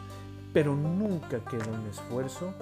pero 0.53 0.75
nunca 0.75 1.39
queda 1.39 1.68
un 1.68 1.88
esfuerzo 1.88 2.53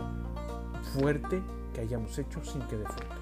fuerte 0.93 1.41
que 1.73 1.81
hayamos 1.81 2.17
hecho 2.17 2.43
sin 2.43 2.61
que 2.63 2.77
dé 2.77 2.85
fruto. 2.85 3.15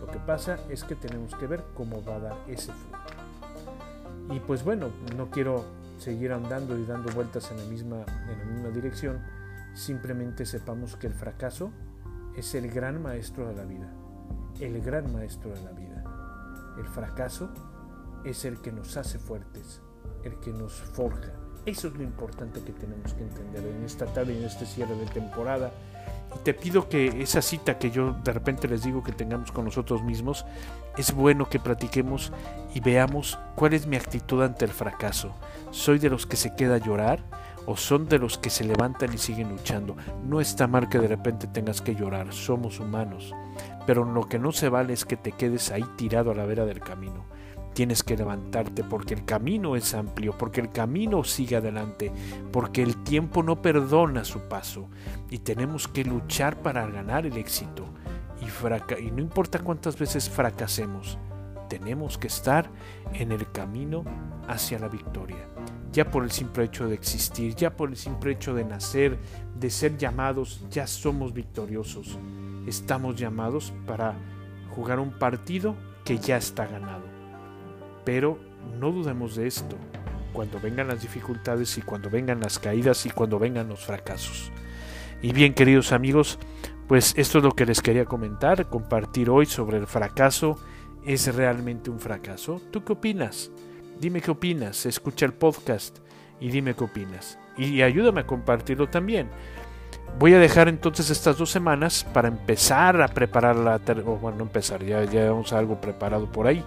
Lo 0.00 0.06
que 0.06 0.18
pasa 0.18 0.58
es 0.68 0.84
que 0.84 0.94
tenemos 0.94 1.34
que 1.34 1.46
ver 1.46 1.64
cómo 1.74 2.02
va 2.04 2.16
a 2.16 2.20
dar 2.20 2.36
ese 2.46 2.72
fruto. 2.72 4.34
Y 4.34 4.40
pues 4.40 4.62
bueno, 4.62 4.90
no 5.16 5.30
quiero 5.30 5.64
seguir 5.98 6.32
andando 6.32 6.78
y 6.78 6.84
dando 6.84 7.12
vueltas 7.12 7.50
en 7.50 7.58
la 7.58 7.64
misma, 7.64 7.96
en 8.30 8.38
la 8.38 8.44
misma 8.44 8.68
dirección, 8.68 9.20
simplemente 9.74 10.46
sepamos 10.46 10.96
que 10.96 11.06
el 11.06 11.14
fracaso 11.14 11.70
es 12.36 12.54
el 12.54 12.70
gran 12.70 13.02
maestro 13.02 13.48
de 13.48 13.54
la 13.54 13.64
vida, 13.64 13.90
el 14.60 14.80
gran 14.80 15.12
maestro 15.12 15.50
de 15.50 15.62
la 15.62 15.72
vida. 15.72 15.97
El 16.78 16.86
fracaso 16.86 17.48
es 18.24 18.44
el 18.44 18.60
que 18.60 18.72
nos 18.72 18.96
hace 18.96 19.18
fuertes, 19.18 19.82
el 20.22 20.38
que 20.40 20.52
nos 20.52 20.72
forja. 20.72 21.32
Eso 21.66 21.88
es 21.88 21.94
lo 21.94 22.02
importante 22.02 22.62
que 22.62 22.72
tenemos 22.72 23.12
que 23.14 23.22
entender 23.22 23.66
en 23.66 23.84
esta 23.84 24.06
tarde 24.06 24.34
y 24.34 24.38
en 24.38 24.44
este 24.44 24.64
cierre 24.64 24.94
de 24.94 25.06
temporada. 25.06 25.72
Y 26.34 26.38
te 26.40 26.54
pido 26.54 26.88
que 26.88 27.22
esa 27.22 27.42
cita 27.42 27.78
que 27.78 27.90
yo 27.90 28.12
de 28.24 28.32
repente 28.32 28.68
les 28.68 28.82
digo 28.82 29.02
que 29.02 29.12
tengamos 29.12 29.50
con 29.50 29.64
nosotros 29.64 30.02
mismos, 30.02 30.44
es 30.96 31.12
bueno 31.12 31.48
que 31.48 31.58
platiquemos 31.58 32.32
y 32.74 32.80
veamos 32.80 33.38
cuál 33.54 33.74
es 33.74 33.86
mi 33.86 33.96
actitud 33.96 34.42
ante 34.42 34.64
el 34.64 34.70
fracaso. 34.70 35.34
¿Soy 35.70 35.98
de 35.98 36.10
los 36.10 36.26
que 36.26 36.36
se 36.36 36.54
queda 36.54 36.76
a 36.76 36.78
llorar 36.78 37.22
o 37.68 37.76
son 37.76 38.08
de 38.08 38.18
los 38.18 38.38
que 38.38 38.48
se 38.48 38.64
levantan 38.64 39.12
y 39.12 39.18
siguen 39.18 39.50
luchando. 39.50 39.94
No 40.24 40.40
está 40.40 40.66
mal 40.66 40.88
que 40.88 40.98
de 40.98 41.06
repente 41.06 41.46
tengas 41.46 41.82
que 41.82 41.94
llorar, 41.94 42.32
somos 42.32 42.80
humanos, 42.80 43.34
pero 43.86 44.04
lo 44.04 44.26
que 44.26 44.38
no 44.38 44.52
se 44.52 44.70
vale 44.70 44.94
es 44.94 45.04
que 45.04 45.18
te 45.18 45.32
quedes 45.32 45.70
ahí 45.70 45.84
tirado 45.96 46.30
a 46.30 46.34
la 46.34 46.46
vera 46.46 46.64
del 46.64 46.80
camino. 46.80 47.26
Tienes 47.74 48.02
que 48.02 48.16
levantarte 48.16 48.84
porque 48.84 49.12
el 49.12 49.26
camino 49.26 49.76
es 49.76 49.92
amplio, 49.92 50.36
porque 50.38 50.62
el 50.62 50.70
camino 50.70 51.24
sigue 51.24 51.56
adelante, 51.56 52.10
porque 52.50 52.82
el 52.82 53.04
tiempo 53.04 53.42
no 53.42 53.60
perdona 53.60 54.24
su 54.24 54.40
paso 54.48 54.88
y 55.28 55.40
tenemos 55.40 55.88
que 55.88 56.04
luchar 56.04 56.62
para 56.62 56.86
ganar 56.86 57.26
el 57.26 57.36
éxito. 57.36 57.84
Y, 58.40 58.46
y 59.04 59.10
no 59.10 59.20
importa 59.20 59.58
cuántas 59.58 59.98
veces 59.98 60.30
fracasemos, 60.30 61.18
tenemos 61.68 62.16
que 62.16 62.28
estar 62.28 62.70
en 63.12 63.30
el 63.30 63.52
camino 63.52 64.04
hacia 64.48 64.78
la 64.78 64.88
victoria. 64.88 65.46
Ya 65.92 66.10
por 66.10 66.24
el 66.24 66.30
simple 66.30 66.64
hecho 66.64 66.86
de 66.86 66.94
existir, 66.94 67.54
ya 67.54 67.76
por 67.76 67.88
el 67.88 67.96
simple 67.96 68.32
hecho 68.32 68.54
de 68.54 68.64
nacer, 68.64 69.18
de 69.58 69.70
ser 69.70 69.96
llamados, 69.96 70.62
ya 70.70 70.86
somos 70.86 71.32
victoriosos. 71.32 72.18
Estamos 72.66 73.16
llamados 73.16 73.72
para 73.86 74.14
jugar 74.70 75.00
un 75.00 75.18
partido 75.18 75.74
que 76.04 76.18
ya 76.18 76.36
está 76.36 76.66
ganado. 76.66 77.04
Pero 78.04 78.38
no 78.78 78.92
dudemos 78.92 79.36
de 79.36 79.46
esto 79.46 79.76
cuando 80.32 80.60
vengan 80.60 80.88
las 80.88 81.02
dificultades 81.02 81.78
y 81.78 81.82
cuando 81.82 82.10
vengan 82.10 82.40
las 82.40 82.58
caídas 82.58 83.06
y 83.06 83.10
cuando 83.10 83.38
vengan 83.38 83.68
los 83.68 83.84
fracasos. 83.84 84.52
Y 85.22 85.32
bien, 85.32 85.54
queridos 85.54 85.92
amigos, 85.92 86.38
pues 86.86 87.14
esto 87.16 87.38
es 87.38 87.44
lo 87.44 87.52
que 87.52 87.66
les 87.66 87.82
quería 87.82 88.04
comentar, 88.04 88.68
compartir 88.68 89.30
hoy 89.30 89.46
sobre 89.46 89.78
el 89.78 89.86
fracaso 89.86 90.58
es 91.04 91.34
realmente 91.34 91.90
un 91.90 91.98
fracaso? 91.98 92.60
¿Tú 92.70 92.84
qué 92.84 92.92
opinas? 92.92 93.50
Dime 94.00 94.20
qué 94.20 94.30
opinas, 94.30 94.86
escucha 94.86 95.26
el 95.26 95.32
podcast 95.32 95.98
y 96.38 96.50
dime 96.50 96.74
qué 96.74 96.84
opinas. 96.84 97.36
Y 97.56 97.82
ayúdame 97.82 98.20
a 98.20 98.26
compartirlo 98.26 98.88
también. 98.88 99.28
Voy 100.18 100.34
a 100.34 100.38
dejar 100.38 100.68
entonces 100.68 101.10
estas 101.10 101.36
dos 101.36 101.50
semanas 101.50 102.06
para 102.12 102.28
empezar 102.28 103.00
a 103.02 103.08
preparar 103.08 103.56
la 103.56 103.78
bueno, 103.78 104.38
no 104.38 104.44
empezar, 104.44 104.84
ya 104.84 105.04
llevamos 105.04 105.52
algo 105.52 105.80
preparado 105.80 106.30
por 106.30 106.46
ahí, 106.46 106.62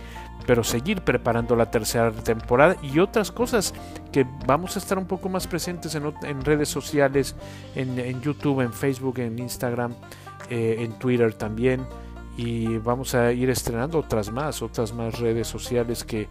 pero 0.45 0.63
seguir 0.63 1.01
preparando 1.01 1.55
la 1.55 1.71
tercera 1.71 2.11
temporada 2.11 2.75
y 2.81 2.99
otras 2.99 3.31
cosas 3.31 3.73
que 4.11 4.25
vamos 4.45 4.75
a 4.75 4.79
estar 4.79 4.97
un 4.97 5.05
poco 5.05 5.29
más 5.29 5.47
presentes 5.47 5.95
en, 5.95 6.45
redes 6.45 6.69
sociales, 6.69 7.35
en, 7.75 8.21
YouTube, 8.21 8.61
en 8.61 8.73
Facebook, 8.73 9.19
en 9.19 9.39
Instagram, 9.39 9.93
eh, 10.49 10.77
en 10.79 10.93
Twitter 10.99 11.33
también 11.33 11.85
y 12.37 12.77
vamos 12.77 13.13
a 13.15 13.33
ir 13.33 13.49
estrenando 13.49 13.99
otras 13.99 14.31
más, 14.31 14.61
otras 14.61 14.93
más 14.93 15.19
redes 15.19 15.47
sociales 15.47 16.03
que, 16.03 16.27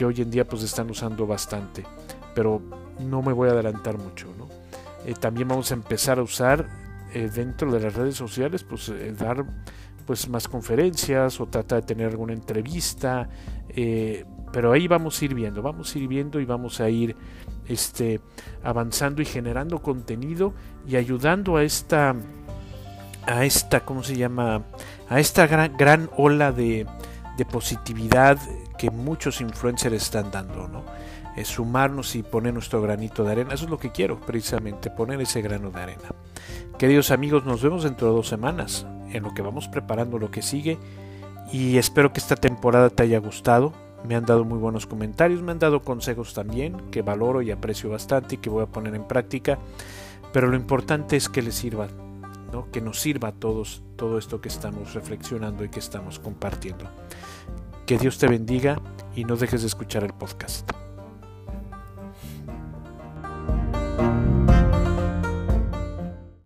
que 0.00 0.06
hoy 0.06 0.22
en 0.22 0.30
día 0.30 0.46
pues 0.46 0.62
están 0.62 0.88
usando 0.88 1.26
bastante, 1.26 1.84
pero 2.34 2.62
no 3.00 3.20
me 3.20 3.34
voy 3.34 3.50
a 3.50 3.52
adelantar 3.52 3.98
mucho, 3.98 4.28
¿no? 4.38 4.48
Eh, 5.04 5.12
también 5.12 5.46
vamos 5.46 5.70
a 5.72 5.74
empezar 5.74 6.18
a 6.18 6.22
usar 6.22 6.66
eh, 7.12 7.28
dentro 7.28 7.70
de 7.70 7.80
las 7.80 7.92
redes 7.92 8.14
sociales, 8.14 8.64
pues 8.64 8.88
eh, 8.88 9.12
dar 9.12 9.44
pues 10.06 10.26
más 10.30 10.48
conferencias 10.48 11.38
o 11.38 11.48
tratar 11.48 11.82
de 11.82 11.86
tener 11.86 12.06
alguna 12.06 12.32
entrevista, 12.32 13.28
pero 14.50 14.72
ahí 14.72 14.88
vamos 14.88 15.20
a 15.20 15.24
ir 15.26 15.34
viendo, 15.34 15.60
vamos 15.60 15.94
a 15.94 15.98
ir 15.98 16.08
viendo 16.08 16.40
y 16.40 16.46
vamos 16.46 16.80
a 16.80 16.88
ir 16.88 17.14
este, 17.68 18.22
avanzando 18.64 19.20
y 19.20 19.26
generando 19.26 19.82
contenido 19.82 20.54
y 20.88 20.96
ayudando 20.96 21.58
a 21.58 21.62
esta 21.62 22.16
a 23.26 23.44
esta, 23.44 23.80
¿cómo 23.80 24.02
se 24.02 24.16
llama? 24.16 24.62
A 25.10 25.20
esta 25.20 25.46
gran, 25.46 25.76
gran 25.76 26.08
ola 26.16 26.52
de, 26.52 26.86
de 27.36 27.44
positividad 27.44 28.38
que 28.80 28.90
muchos 28.90 29.42
influencers 29.42 29.94
están 29.94 30.30
dando, 30.30 30.66
¿no? 30.66 30.84
Es 31.36 31.48
sumarnos 31.48 32.16
y 32.16 32.22
poner 32.22 32.54
nuestro 32.54 32.80
granito 32.80 33.24
de 33.24 33.32
arena. 33.32 33.52
Eso 33.52 33.66
es 33.66 33.70
lo 33.70 33.78
que 33.78 33.92
quiero, 33.92 34.18
precisamente, 34.18 34.90
poner 34.90 35.20
ese 35.20 35.42
grano 35.42 35.70
de 35.70 35.82
arena. 35.82 36.14
Queridos 36.78 37.10
amigos, 37.10 37.44
nos 37.44 37.60
vemos 37.60 37.82
dentro 37.82 38.08
de 38.08 38.14
dos 38.14 38.28
semanas, 38.28 38.86
en 39.12 39.22
lo 39.22 39.34
que 39.34 39.42
vamos 39.42 39.68
preparando 39.68 40.18
lo 40.18 40.30
que 40.30 40.40
sigue. 40.40 40.78
Y 41.52 41.76
espero 41.76 42.14
que 42.14 42.20
esta 42.20 42.36
temporada 42.36 42.88
te 42.88 43.02
haya 43.02 43.18
gustado. 43.18 43.74
Me 44.08 44.16
han 44.16 44.24
dado 44.24 44.46
muy 44.46 44.56
buenos 44.56 44.86
comentarios, 44.86 45.42
me 45.42 45.52
han 45.52 45.58
dado 45.58 45.82
consejos 45.82 46.32
también, 46.32 46.90
que 46.90 47.02
valoro 47.02 47.42
y 47.42 47.50
aprecio 47.50 47.90
bastante 47.90 48.36
y 48.36 48.38
que 48.38 48.48
voy 48.48 48.62
a 48.62 48.66
poner 48.66 48.94
en 48.94 49.06
práctica. 49.06 49.58
Pero 50.32 50.48
lo 50.48 50.56
importante 50.56 51.18
es 51.18 51.28
que 51.28 51.42
les 51.42 51.54
sirva 51.54 51.86
que 52.72 52.80
nos 52.80 52.98
sirva 52.98 53.28
a 53.28 53.32
todos 53.32 53.82
todo 53.94 54.18
esto 54.18 54.40
que 54.40 54.48
estamos 54.48 54.94
reflexionando 54.94 55.64
y 55.64 55.68
que 55.68 55.80
estamos 55.80 56.18
compartiendo. 56.18 56.86
Que 57.90 57.98
Dios 57.98 58.18
te 58.18 58.28
bendiga 58.28 58.80
y 59.16 59.24
no 59.24 59.34
dejes 59.34 59.62
de 59.62 59.66
escuchar 59.66 60.04
el 60.04 60.12
podcast. 60.12 60.70